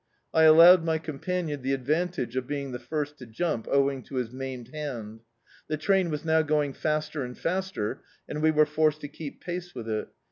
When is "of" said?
2.35-2.47